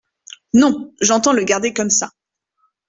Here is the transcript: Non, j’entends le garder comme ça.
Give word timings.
Non, 0.55 0.95
j’entends 0.99 1.31
le 1.31 1.43
garder 1.43 1.73
comme 1.73 1.91
ça. 1.91 2.09